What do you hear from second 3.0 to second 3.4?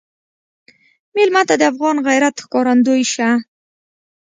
شه.